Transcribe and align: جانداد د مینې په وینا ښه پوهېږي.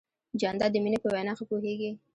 جانداد 0.41 0.71
د 0.73 0.77
مینې 0.83 0.99
په 1.03 1.09
وینا 1.13 1.33
ښه 1.37 1.45
پوهېږي. 1.49 1.91